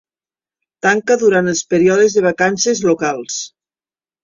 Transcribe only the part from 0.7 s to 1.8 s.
Tanca durant els